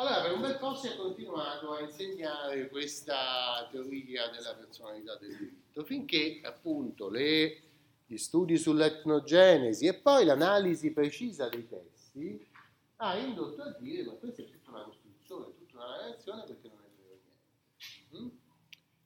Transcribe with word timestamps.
Allora, 0.00 0.22
per 0.22 0.32
un 0.32 0.40
bel 0.40 0.56
po' 0.56 0.74
si 0.74 0.86
è 0.86 0.96
continuato 0.96 1.72
a 1.72 1.82
insegnare 1.82 2.70
questa 2.70 3.68
teoria 3.70 4.28
della 4.28 4.54
personalità 4.54 5.14
del 5.16 5.36
diritto, 5.36 5.84
finché 5.84 6.40
appunto 6.42 7.10
le, 7.10 7.60
gli 8.06 8.16
studi 8.16 8.56
sull'etnogenesi 8.56 9.86
e 9.86 9.92
poi 9.92 10.24
l'analisi 10.24 10.90
precisa 10.92 11.50
dei 11.50 11.68
testi 11.68 12.48
ha 12.96 13.14
indotto 13.18 13.60
a 13.60 13.76
dire 13.78 14.04
ma 14.04 14.12
questa 14.12 14.40
è 14.40 14.46
tutta 14.46 14.70
una 14.70 14.84
costruzione, 14.84 15.54
tutta 15.58 15.76
una 15.76 15.96
narrazione 15.96 16.44
perché 16.44 16.68
non 16.68 16.78
è 16.82 16.90
vero 16.96 17.18
niente. 17.22 18.16
Mm? 18.16 18.28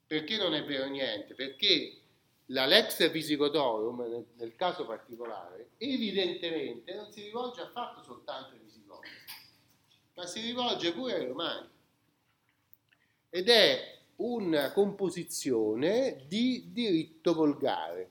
Perché 0.07 0.37
non 0.37 0.55
è 0.55 0.65
vero 0.65 0.87
niente? 0.87 1.35
Perché 1.35 1.99
la 2.47 2.67
lex 2.67 3.11
fisicotorum, 3.11 4.27
nel, 4.37 4.55
caso 4.55 4.87
particolare, 4.87 5.71
evidentemente 5.79 6.95
non 6.95 7.11
si 7.11 7.23
rivolge 7.23 7.63
affatto 7.63 8.01
soltanto 8.01 8.55
ai 8.55 8.64
ma 10.15 10.27
si 10.27 10.41
rivolge 10.41 10.93
pure 10.93 11.15
ai 11.15 11.27
romani. 11.27 11.69
Ed 13.31 13.49
è 13.49 13.99
una 14.17 14.73
composizione 14.73 16.25
di 16.29 16.71
diritto 16.73 17.35
volgare, 17.35 18.11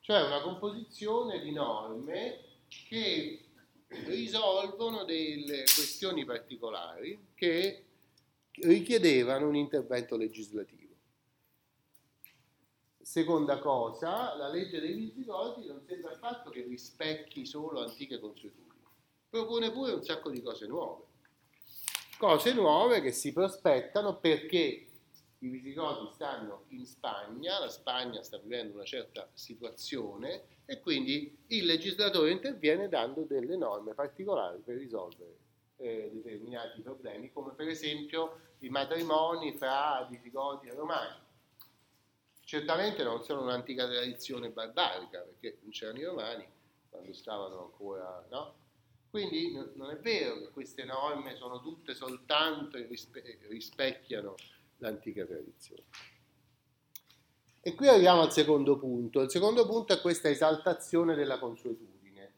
cioè 0.00 0.22
una 0.22 0.40
composizione 0.40 1.40
di 1.40 1.52
norme 1.52 2.40
che 2.88 3.40
risolvono 3.88 5.04
delle 5.04 5.64
questioni 5.64 6.24
particolari 6.24 7.28
che 7.34 7.84
richiedevano 8.52 9.48
un 9.48 9.56
intervento 9.56 10.16
legislativo. 10.16 10.94
Seconda 13.02 13.58
cosa, 13.58 14.34
la 14.34 14.48
legge 14.48 14.80
dei 14.80 14.94
Visigoti 14.94 15.66
non 15.66 15.82
sembra 15.86 16.10
affatto 16.10 16.50
che 16.50 16.62
rispecchi 16.62 17.46
solo 17.46 17.80
antiche 17.80 18.18
consuetudini 18.18 18.66
propone 19.36 19.70
pure 19.70 19.92
un 19.92 20.02
sacco 20.02 20.30
di 20.30 20.40
cose 20.40 20.66
nuove. 20.66 21.04
Cose 22.18 22.54
nuove 22.54 23.02
che 23.02 23.12
si 23.12 23.32
prospettano 23.32 24.18
perché 24.18 24.86
i 25.40 25.48
visigoti 25.48 26.10
stanno 26.14 26.64
in 26.68 26.86
Spagna, 26.86 27.58
la 27.58 27.68
Spagna 27.68 28.22
sta 28.22 28.38
vivendo 28.38 28.74
una 28.74 28.84
certa 28.84 29.28
situazione 29.34 30.44
e 30.64 30.80
quindi 30.80 31.44
il 31.48 31.66
legislatore 31.66 32.30
interviene 32.30 32.88
dando 32.88 33.22
delle 33.22 33.56
norme 33.56 33.92
particolari 33.92 34.60
per 34.64 34.76
risolvere 34.76 35.36
eh, 35.76 36.10
determinati 36.10 36.80
problemi, 36.80 37.30
come 37.30 37.52
per 37.52 37.68
esempio 37.68 38.54
i 38.60 38.70
matrimoni 38.70 39.54
fra 39.58 40.06
visigoti 40.08 40.68
e 40.68 40.74
romani. 40.74 41.24
Certamente 42.42 43.02
non 43.02 43.22
sono 43.22 43.42
un'antica 43.42 43.86
tradizione 43.86 44.48
barbarica, 44.48 45.20
perché 45.20 45.58
non 45.60 45.70
c'erano 45.70 45.98
i 45.98 46.04
romani 46.04 46.48
quando 46.88 47.12
stavano 47.12 47.64
ancora, 47.64 48.24
no? 48.30 48.64
Quindi 49.16 49.50
non 49.76 49.88
è 49.88 49.96
vero 49.96 50.40
che 50.40 50.50
queste 50.50 50.84
norme 50.84 51.36
sono 51.36 51.62
tutte 51.62 51.94
soltanto 51.94 52.76
rispe- 52.76 53.38
rispecchiano 53.48 54.34
l'antica 54.76 55.24
tradizione. 55.24 55.84
E 57.62 57.74
qui 57.74 57.88
arriviamo 57.88 58.20
al 58.20 58.30
secondo 58.30 58.76
punto. 58.76 59.22
Il 59.22 59.30
secondo 59.30 59.64
punto 59.66 59.94
è 59.94 60.02
questa 60.02 60.28
esaltazione 60.28 61.14
della 61.14 61.38
consuetudine, 61.38 62.34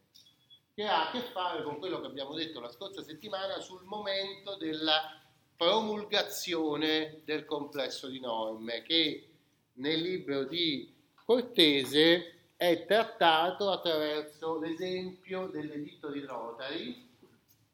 che 0.73 0.87
ha 0.87 1.09
a 1.09 1.11
che 1.11 1.19
fare 1.19 1.63
con 1.63 1.79
quello 1.79 1.99
che 1.99 2.07
abbiamo 2.07 2.33
detto 2.33 2.61
la 2.61 2.71
scorsa 2.71 3.03
settimana 3.03 3.59
sul 3.59 3.83
momento 3.83 4.55
della 4.55 5.21
promulgazione 5.57 7.23
del 7.25 7.43
complesso 7.43 8.07
di 8.07 8.21
norme, 8.21 8.83
che 8.83 9.27
nel 9.73 9.99
libro 9.99 10.45
di 10.45 10.95
Cortese 11.25 12.38
è 12.61 12.85
trattato 12.85 13.71
attraverso 13.71 14.59
l'esempio 14.59 15.47
dell'editto 15.47 16.11
di 16.11 16.19
Rotary 16.19 17.07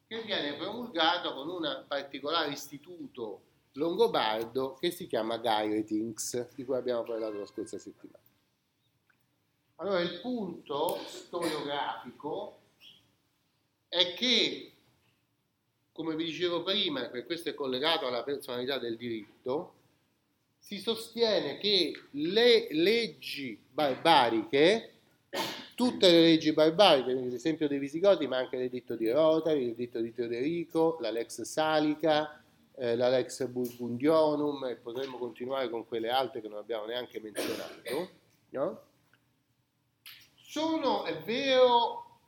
che 0.06 0.22
viene 0.22 0.54
promulgato 0.54 1.34
con 1.34 1.48
un 1.48 1.84
particolare 1.88 2.52
istituto 2.52 3.40
longobardo 3.72 4.74
che 4.74 4.92
si 4.92 5.08
chiama 5.08 5.38
Gairetings, 5.38 6.54
di 6.54 6.64
cui 6.64 6.76
abbiamo 6.76 7.02
parlato 7.02 7.36
la 7.36 7.46
scorsa 7.46 7.78
settimana. 7.78 8.22
Allora 9.74 9.98
il 9.98 10.20
punto 10.20 10.98
storiografico 11.04 12.58
è 13.88 14.14
che, 14.14 14.72
come 15.90 16.14
vi 16.14 16.26
dicevo 16.26 16.62
prima, 16.62 17.08
per 17.08 17.26
questo 17.26 17.48
è 17.48 17.54
collegato 17.54 18.06
alla 18.06 18.22
personalità 18.22 18.78
del 18.78 18.96
diritto, 18.96 19.74
si 20.66 20.80
sostiene 20.80 21.58
che 21.58 21.92
le 22.10 22.66
leggi 22.72 23.56
barbariche, 23.70 24.94
tutte 25.76 26.10
le 26.10 26.20
leggi 26.22 26.52
barbariche, 26.52 27.14
l'esempio 27.14 27.68
dei 27.68 27.78
Visigoti, 27.78 28.26
ma 28.26 28.38
anche 28.38 28.56
l'editto 28.56 28.96
di 28.96 29.08
Rotari, 29.08 29.64
l'editto 29.64 30.00
di 30.00 30.12
Teoderico, 30.12 30.98
la 31.00 31.10
Lex 31.10 31.42
Salica, 31.42 32.42
eh, 32.74 32.96
la 32.96 33.08
Lex 33.08 33.46
Burgundionum, 33.46 34.64
e 34.64 34.74
potremmo 34.74 35.18
continuare 35.18 35.70
con 35.70 35.86
quelle 35.86 36.10
altre 36.10 36.40
che 36.40 36.48
non 36.48 36.58
abbiamo 36.58 36.86
neanche 36.86 37.20
menzionato, 37.20 38.10
no? 38.50 38.80
sono, 40.34 41.04
è 41.04 41.16
vero, 41.18 42.22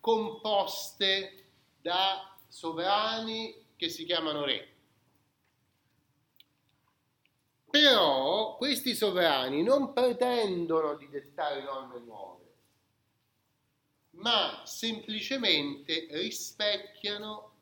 composte 0.00 1.44
da 1.80 2.36
sovrani 2.48 3.54
che 3.76 3.88
si 3.88 4.04
chiamano 4.04 4.44
re 4.44 4.75
però 7.78 8.56
questi 8.56 8.94
sovrani 8.94 9.62
non 9.62 9.92
pretendono 9.92 10.94
di 10.94 11.10
dettare 11.10 11.62
norme 11.62 11.98
nuove, 11.98 12.44
ma 14.12 14.62
semplicemente 14.64 16.06
rispecchiano 16.10 17.52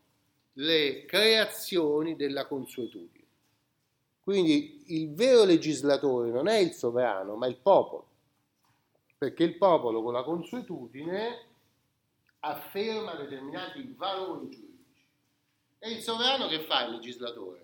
le 0.53 1.05
creazioni 1.05 2.15
della 2.15 2.47
consuetudine. 2.47 3.27
Quindi 4.21 4.85
il 4.95 5.13
vero 5.13 5.43
legislatore 5.43 6.31
non 6.31 6.47
è 6.47 6.59
il 6.59 6.73
sovrano, 6.75 7.35
ma 7.35 7.49
il 7.49 7.57
popolo, 7.57 8.07
perché 9.19 9.43
il 9.43 9.57
popolo 9.57 10.01
con 10.01 10.13
la 10.13 10.23
consuetudine 10.23 11.47
afferma 12.39 13.17
determinati 13.17 13.93
valori 13.97 14.49
giuridici. 14.49 15.07
E 15.81 15.91
il 15.91 16.01
sovrano 16.01 16.47
che 16.47 16.61
fa 16.61 16.85
il 16.85 16.93
legislatore? 16.93 17.64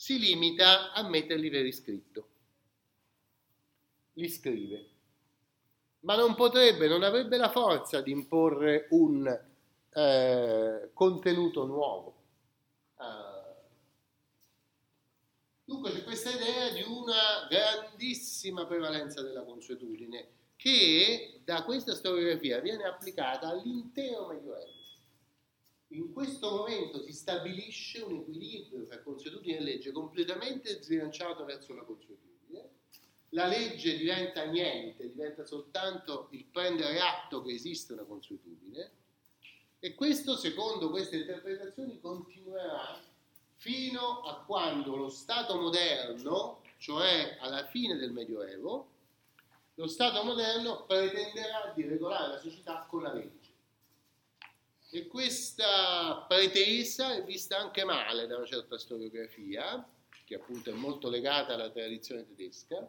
Si 0.00 0.18
limita 0.18 0.92
a 0.92 1.06
metterli 1.06 1.50
per 1.50 1.66
iscritto. 1.66 2.28
Li 4.14 4.30
scrive. 4.30 4.88
Ma 6.00 6.16
non 6.16 6.34
potrebbe, 6.34 6.88
non 6.88 7.02
avrebbe 7.02 7.36
la 7.36 7.50
forza 7.50 8.00
di 8.00 8.10
imporre 8.10 8.86
un 8.92 9.28
eh, 9.90 10.90
contenuto 10.94 11.66
nuovo. 11.66 12.14
Uh, 12.96 13.66
dunque 15.64 15.92
c'è 15.92 16.02
questa 16.02 16.30
idea 16.30 16.70
di 16.70 16.80
una 16.80 17.46
grandissima 17.50 18.64
prevalenza 18.64 19.20
della 19.20 19.42
consuetudine 19.42 20.28
che 20.56 21.42
da 21.44 21.62
questa 21.62 21.94
storiografia 21.94 22.58
viene 22.60 22.84
applicata 22.84 23.48
all'intero 23.48 24.28
Medioevo 24.28 24.78
in 25.92 26.12
questo 26.12 26.50
momento 26.50 27.02
si 27.02 27.12
stabilisce 27.12 28.00
un 28.02 28.16
equilibrio 28.16 28.84
tra 28.84 29.00
e 29.56 29.60
legge 29.60 29.92
completamente 29.92 30.82
sbilanciato 30.82 31.44
verso 31.44 31.74
la 31.74 31.82
consuetudine. 31.82 32.28
La 33.30 33.46
legge 33.46 33.96
diventa 33.96 34.44
niente, 34.44 35.10
diventa 35.10 35.44
soltanto 35.44 36.28
il 36.30 36.44
prendere 36.44 36.98
atto 36.98 37.42
che 37.42 37.52
esiste 37.52 37.92
una 37.92 38.02
consuetudine 38.02 38.90
e 39.82 39.94
questo, 39.94 40.36
secondo 40.36 40.90
queste 40.90 41.16
interpretazioni, 41.16 41.98
continuerà 42.00 43.00
fino 43.56 44.20
a 44.22 44.42
quando 44.44 44.94
lo 44.94 45.08
Stato 45.08 45.58
moderno, 45.58 46.60
cioè 46.76 47.38
alla 47.40 47.66
fine 47.66 47.96
del 47.96 48.12
Medioevo, 48.12 48.88
lo 49.74 49.86
Stato 49.86 50.22
moderno 50.22 50.84
pretenderà 50.84 51.72
di 51.74 51.86
regolare 51.86 52.32
la 52.32 52.38
società 52.38 52.84
con 52.88 53.02
la 53.02 53.14
legge. 53.14 53.39
E 54.90 55.06
questa 55.06 56.24
pretesa 56.28 57.14
è 57.14 57.24
vista 57.24 57.58
anche 57.58 57.84
male 57.84 58.26
da 58.26 58.36
una 58.36 58.46
certa 58.46 58.76
storiografia, 58.76 59.88
che 60.24 60.34
appunto 60.34 60.70
è 60.70 60.72
molto 60.74 61.08
legata 61.08 61.54
alla 61.54 61.70
tradizione 61.70 62.26
tedesca, 62.26 62.88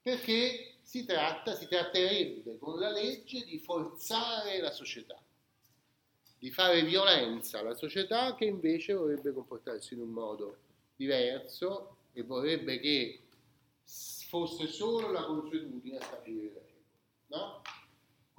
perché 0.00 0.76
si 0.82 1.04
tratta, 1.04 1.54
si 1.54 1.66
tratterebbe 1.66 2.58
con 2.58 2.78
la 2.78 2.90
legge 2.90 3.44
di 3.44 3.58
forzare 3.58 4.58
la 4.60 4.70
società, 4.70 5.18
di 6.38 6.50
fare 6.50 6.82
violenza 6.82 7.58
alla 7.58 7.74
società 7.74 8.34
che 8.34 8.44
invece 8.44 8.94
vorrebbe 8.94 9.32
comportarsi 9.32 9.94
in 9.94 10.00
un 10.00 10.10
modo 10.10 10.58
diverso 10.96 11.96
e 12.12 12.22
vorrebbe 12.22 12.78
che 12.80 13.20
fosse 14.28 14.66
solo 14.66 15.10
la 15.10 15.24
consuetudine 15.24 15.98
a 15.98 16.02
stabilire 16.02 16.42
le 16.42 16.48
regole. 16.48 16.72
No? 17.26 17.62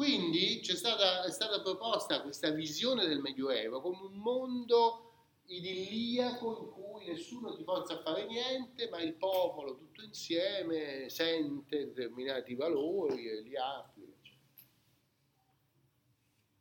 Quindi 0.06 0.64
stata, 0.64 1.24
è 1.24 1.32
stata 1.32 1.62
proposta 1.62 2.22
questa 2.22 2.52
visione 2.52 3.08
del 3.08 3.22
Medioevo 3.22 3.82
come 3.82 4.02
un 4.02 4.14
mondo 4.18 5.14
idilliaco 5.48 6.60
in 6.60 6.70
cui 6.70 7.06
nessuno 7.08 7.56
ti 7.56 7.64
forza 7.64 7.96
a 7.96 8.02
fare 8.04 8.28
niente, 8.28 8.88
ma 8.90 9.02
il 9.02 9.16
popolo 9.16 9.76
tutto 9.76 10.04
insieme 10.04 11.10
sente 11.10 11.88
determinati 11.88 12.54
valori 12.54 13.28
e 13.28 13.42
li 13.42 13.58
applica. 13.58 14.30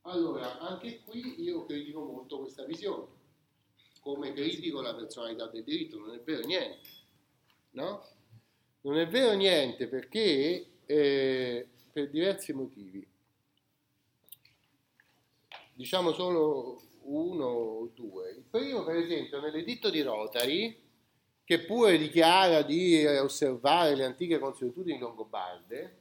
Allora, 0.07 0.61
anche 0.61 1.03
qui 1.05 1.43
io 1.43 1.67
critico 1.67 2.03
molto 2.03 2.39
questa 2.39 2.65
visione. 2.65 3.09
come 4.01 4.33
critico 4.33 4.81
la 4.81 4.95
personalità 4.95 5.49
del 5.49 5.65
diritto, 5.65 5.99
non 5.99 6.15
è 6.15 6.21
vero 6.21 6.47
niente, 6.47 6.89
no? 7.73 8.09
Non 8.81 8.97
è 8.97 9.07
vero 9.07 9.35
niente 9.35 9.87
perché 9.87 10.67
eh, 10.87 11.69
per 11.93 12.09
diversi 12.09 12.55
motivi. 12.55 13.13
Diciamo 15.75 16.13
solo 16.13 16.81
uno 17.03 17.47
o 17.47 17.91
due. 17.95 18.31
Il 18.31 18.45
primo, 18.49 18.85
per 18.85 18.97
esempio, 18.97 19.41
nell'editto 19.41 19.91
di 19.91 20.03
Rotary, 20.03 20.81
che 21.45 21.65
pure 21.65 21.99
dichiara 21.99 22.63
di 22.63 23.05
osservare 23.05 23.97
le 23.97 24.05
antiche 24.05 24.39
consuetudini 24.39 24.99
longobarde, 24.99 25.99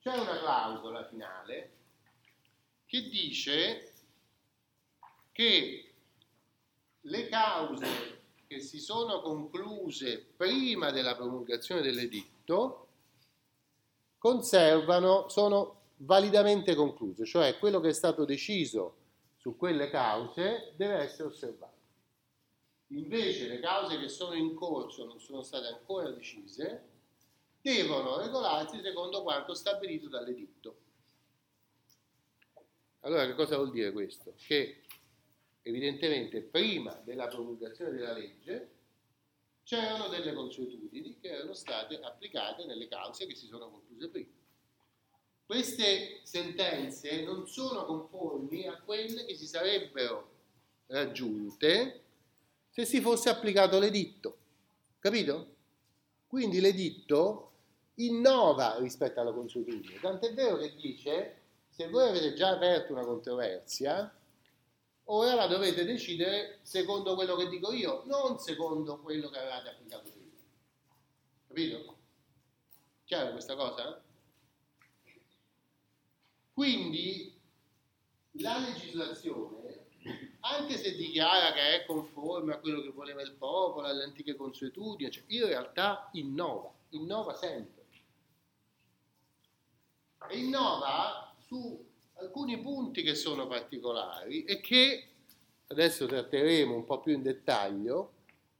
c'è 0.00 0.16
una 0.16 0.38
clausola 0.38 1.06
finale 1.06 1.70
che 2.86 3.08
dice 3.08 3.92
che 5.32 5.92
le 7.00 7.28
cause 7.28 7.86
che 8.46 8.60
si 8.60 8.78
sono 8.78 9.20
concluse 9.22 10.24
prima 10.36 10.90
della 10.90 11.16
promulgazione 11.16 11.80
dell'editto 11.80 12.86
conservano, 14.18 15.28
sono 15.28 15.76
validamente 15.96 16.74
concluse, 16.74 17.24
cioè 17.24 17.58
quello 17.58 17.80
che 17.80 17.88
è 17.88 17.92
stato 17.92 18.24
deciso 18.24 18.97
su 19.48 19.56
quelle 19.56 19.88
cause 19.88 20.74
deve 20.76 20.96
essere 20.96 21.28
osservato. 21.28 21.76
Invece 22.88 23.48
le 23.48 23.60
cause 23.60 23.98
che 23.98 24.08
sono 24.08 24.34
in 24.34 24.54
corso, 24.54 25.06
non 25.06 25.18
sono 25.20 25.42
state 25.42 25.68
ancora 25.68 26.10
decise, 26.10 26.82
devono 27.62 28.18
regolarsi 28.18 28.80
secondo 28.82 29.22
quanto 29.22 29.54
stabilito 29.54 30.08
dall'editto. 30.08 30.76
Allora 33.00 33.24
che 33.24 33.34
cosa 33.34 33.56
vuol 33.56 33.70
dire 33.70 33.90
questo? 33.90 34.34
Che 34.36 34.82
evidentemente 35.62 36.42
prima 36.42 36.92
della 37.02 37.28
promulgazione 37.28 37.92
della 37.92 38.12
legge 38.12 38.76
c'erano 39.62 40.08
delle 40.08 40.34
consuetudini 40.34 41.18
che 41.20 41.28
erano 41.28 41.54
state 41.54 41.98
applicate 42.00 42.66
nelle 42.66 42.88
cause 42.88 43.26
che 43.26 43.34
si 43.34 43.46
sono 43.46 43.70
concluse 43.70 44.08
prima. 44.08 44.37
Queste 45.48 46.20
sentenze 46.24 47.22
non 47.22 47.48
sono 47.48 47.86
conformi 47.86 48.66
a 48.66 48.78
quelle 48.84 49.24
che 49.24 49.34
si 49.34 49.46
sarebbero 49.46 50.28
raggiunte 50.88 52.02
se 52.68 52.84
si 52.84 53.00
fosse 53.00 53.30
applicato 53.30 53.78
l'editto. 53.78 54.36
Capito? 54.98 55.54
Quindi 56.26 56.60
l'editto 56.60 57.52
innova 57.94 58.76
rispetto 58.78 59.20
alla 59.20 59.32
consuetudine. 59.32 59.98
Tant'è 60.00 60.34
vero 60.34 60.58
che 60.58 60.74
dice, 60.74 61.40
se 61.70 61.88
voi 61.88 62.06
avete 62.06 62.34
già 62.34 62.50
aperto 62.50 62.92
una 62.92 63.06
controversia, 63.06 64.14
ora 65.04 65.32
la 65.32 65.46
dovete 65.46 65.86
decidere 65.86 66.58
secondo 66.60 67.14
quello 67.14 67.36
che 67.36 67.48
dico 67.48 67.72
io, 67.72 68.02
non 68.04 68.38
secondo 68.38 68.98
quello 68.98 69.30
che 69.30 69.38
avevate 69.38 69.70
applicato 69.70 70.10
prima. 70.10 70.28
Capito? 71.48 71.96
Chiaro 73.06 73.30
questa 73.30 73.56
cosa? 73.56 74.02
Quindi 76.58 77.32
la 78.32 78.58
legislazione, 78.58 79.90
anche 80.40 80.76
se 80.76 80.96
dichiara 80.96 81.52
che 81.52 81.76
è 81.76 81.86
conforme 81.86 82.54
a 82.54 82.58
quello 82.58 82.80
che 82.82 82.90
voleva 82.90 83.22
il 83.22 83.30
popolo, 83.30 83.86
alle 83.86 84.02
antiche 84.02 84.34
consuetudini, 84.34 85.08
cioè, 85.08 85.22
in 85.28 85.46
realtà 85.46 86.08
innova, 86.14 86.68
innova 86.88 87.34
sempre. 87.34 87.84
E 90.28 90.36
innova 90.36 91.32
su 91.46 91.80
alcuni 92.14 92.58
punti 92.58 93.04
che 93.04 93.14
sono 93.14 93.46
particolari 93.46 94.42
e 94.42 94.60
che 94.60 95.10
adesso 95.68 96.06
tratteremo 96.06 96.74
un 96.74 96.84
po' 96.84 96.98
più 96.98 97.12
in 97.12 97.22
dettaglio, 97.22 98.14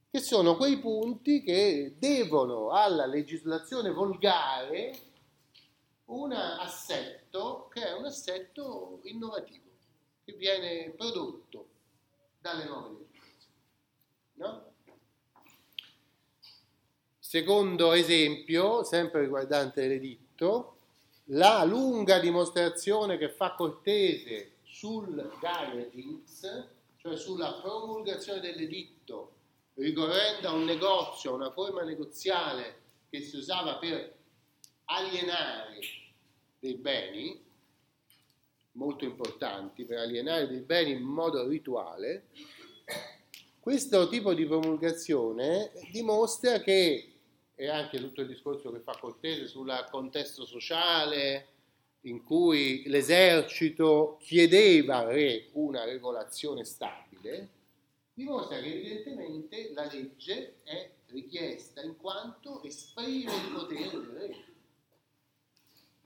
che 0.09 0.21
sono 0.21 0.55
quei 0.55 0.79
punti 0.79 1.43
che 1.43 1.97
devono 1.99 2.71
alla 2.71 3.07
legislazione 3.07 3.91
volgare 3.91 5.08
un 6.09 6.33
assetto 6.33 7.69
che 7.73 7.87
è 7.87 7.93
un 7.93 8.07
assetto 8.07 9.01
innovativo, 9.05 9.71
che 10.25 10.33
viene 10.33 10.91
prodotto 10.91 11.69
dalle 12.41 12.65
nuove 12.65 12.97
legislazioni. 12.99 13.57
No? 14.35 14.73
Secondo 17.19 17.93
esempio, 17.93 18.85
sempre 18.85 19.21
riguardante 19.21 19.87
l'editto, 19.87 20.77
la 21.31 21.63
lunga 21.65 22.19
dimostrazione 22.21 23.19
che 23.19 23.29
fa 23.29 23.55
Cortese 23.55 24.53
sul 24.63 25.31
Gaia-Jinx, 25.39 26.69
cioè 26.97 27.17
sulla 27.17 27.53
promulgazione 27.61 28.41
dell'editto, 28.41 29.33
ricorrendo 29.75 30.49
a 30.49 30.53
un 30.53 30.65
negozio, 30.65 31.33
a 31.33 31.35
una 31.35 31.51
forma 31.51 31.83
negoziale 31.83 32.81
che 33.11 33.21
si 33.21 33.37
usava 33.37 33.77
per 33.77 34.18
alienare 34.91 35.81
dei 36.59 36.75
beni, 36.75 37.45
molto 38.73 39.05
importanti, 39.05 39.85
per 39.85 39.99
alienare 39.99 40.49
dei 40.49 40.61
beni 40.61 40.93
in 40.93 41.03
modo 41.03 41.47
rituale, 41.47 42.27
questo 43.61 44.09
tipo 44.09 44.35
di 44.35 44.47
promulgazione 44.47 45.73
dimostra 45.91 46.61
che 46.61 47.13
e 47.61 47.69
anche 47.69 47.99
tutto 47.99 48.21
il 48.21 48.29
discorso 48.29 48.71
che 48.71 48.79
fa 48.79 48.97
Cortese 49.01 49.49
sul 49.49 49.69
contesto 49.91 50.47
sociale 50.47 51.49
in 52.03 52.23
cui 52.23 52.85
l'esercito 52.87 54.17
chiedeva 54.21 54.99
al 54.99 55.09
re 55.09 55.49
una 55.55 55.83
regolazione 55.83 56.63
stabile, 56.65 57.49
dimostra 58.15 58.61
che 58.61 58.73
evidentemente 58.73 59.73
la 59.73 59.91
legge 59.91 60.59
è 60.63 60.89
richiesta 61.07 61.83
in 61.83 61.97
quanto 61.97 62.63
esprime 62.63 63.35
il 63.35 63.53
potere 63.53 63.91
del 63.91 64.07
re. 64.07 64.37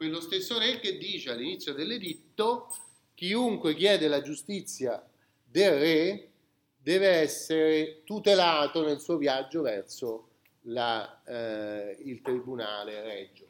Quello 0.02 0.20
stesso 0.20 0.58
re 0.58 0.80
che 0.80 0.98
dice 0.98 1.30
all'inizio 1.30 1.74
dell'editto 1.74 2.74
chiunque 3.14 3.76
chiede 3.76 4.08
la 4.08 4.20
giustizia 4.20 5.00
del 5.44 5.78
re 5.78 6.30
deve 6.76 7.06
essere 7.06 8.02
tutelato 8.02 8.84
nel 8.84 8.98
suo 8.98 9.16
viaggio 9.16 9.62
verso 9.62 10.30
la, 10.62 11.22
eh, 11.24 11.98
il 12.02 12.20
Tribunale 12.20 13.00
Reggio. 13.00 13.46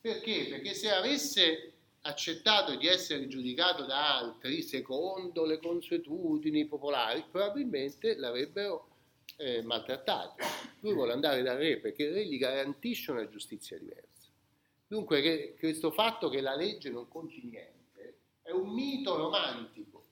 Perché? 0.00 0.46
Perché 0.48 0.72
se 0.72 0.90
avesse 0.90 1.72
accettato 2.00 2.74
di 2.76 2.86
essere 2.86 3.28
giudicato 3.28 3.84
da 3.84 4.20
altri 4.20 4.62
secondo 4.62 5.44
le 5.44 5.58
consuetudini 5.58 6.64
popolari, 6.64 7.26
probabilmente 7.30 8.16
l'avrebbero 8.16 8.88
eh, 9.36 9.60
maltrattato. 9.60 10.42
Lui 10.80 10.94
vuole 10.94 11.12
andare 11.12 11.42
dal 11.42 11.58
re 11.58 11.76
perché 11.76 12.04
il 12.04 12.14
re 12.14 12.24
gli 12.24 12.38
garantisce 12.38 13.10
una 13.10 13.28
giustizia 13.28 13.76
diversa. 13.76 14.11
Dunque 14.92 15.22
che, 15.22 15.56
questo 15.58 15.90
fatto 15.90 16.28
che 16.28 16.42
la 16.42 16.54
legge 16.54 16.90
non 16.90 17.08
conti 17.08 17.40
niente 17.42 18.18
è 18.42 18.50
un 18.50 18.68
mito 18.68 19.16
romantico. 19.16 20.04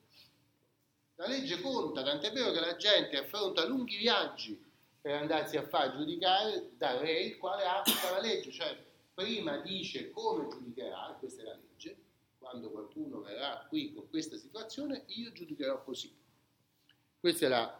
La 1.17 1.27
legge 1.27 1.61
conta, 1.61 2.01
tant'è 2.01 2.31
vero 2.31 2.51
che 2.51 2.61
la 2.61 2.75
gente 2.77 3.15
affronta 3.15 3.63
lunghi 3.63 3.97
viaggi 3.97 4.59
per 4.99 5.13
andarsi 5.17 5.55
a 5.55 5.67
far 5.67 5.95
giudicare 5.95 6.71
dal 6.77 6.97
re 6.97 7.11
il 7.21 7.37
quale 7.37 7.63
applica 7.63 8.09
la 8.09 8.21
legge, 8.21 8.51
cioè 8.51 8.75
prima 9.13 9.57
dice 9.57 10.09
come 10.09 10.47
giudicherà, 10.49 11.15
questa 11.19 11.43
è 11.43 11.45
la 11.45 11.59
legge, 11.61 11.95
quando 12.39 12.71
qualcuno 12.71 13.21
verrà 13.21 13.63
qui 13.69 13.93
con 13.93 14.09
questa 14.09 14.35
situazione 14.35 15.03
io 15.09 15.31
giudicherò 15.31 15.83
così. 15.83 16.11
Questa 17.19 17.45
è 17.45 17.49
la 17.49 17.79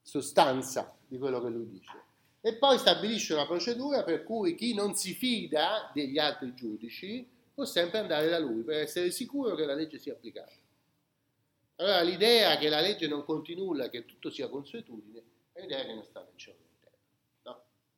sostanza 0.00 0.96
di 1.08 1.18
quello 1.18 1.40
che 1.42 1.48
lui 1.48 1.68
dice. 1.68 2.09
E 2.42 2.54
poi 2.54 2.78
stabilisce 2.78 3.34
una 3.34 3.46
procedura 3.46 4.02
per 4.02 4.24
cui 4.24 4.54
chi 4.54 4.74
non 4.74 4.94
si 4.94 5.12
fida 5.12 5.90
degli 5.92 6.18
altri 6.18 6.54
giudici 6.54 7.28
può 7.52 7.64
sempre 7.66 7.98
andare 7.98 8.28
da 8.28 8.38
lui 8.38 8.62
per 8.62 8.78
essere 8.78 9.10
sicuro 9.10 9.54
che 9.54 9.66
la 9.66 9.74
legge 9.74 9.98
sia 9.98 10.14
applicata. 10.14 10.52
Allora 11.76 12.00
l'idea 12.00 12.56
che 12.56 12.68
la 12.68 12.80
legge 12.80 13.08
non 13.08 13.24
conti 13.24 13.54
nulla, 13.54 13.88
che 13.88 14.06
tutto 14.06 14.30
sia 14.30 14.48
consuetudine, 14.48 15.22
è 15.52 15.60
un'idea 15.60 15.84
che 15.84 15.94
non 15.94 16.04
sta 16.04 16.20
nel 16.20 16.36
cervello. 16.36 16.69